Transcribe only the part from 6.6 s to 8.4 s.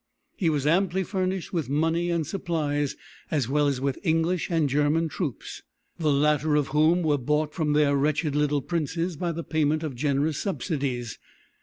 whom were bought from their wretched